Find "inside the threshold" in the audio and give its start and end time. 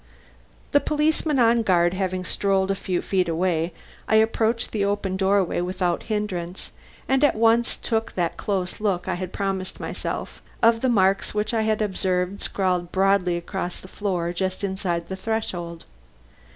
14.63-15.85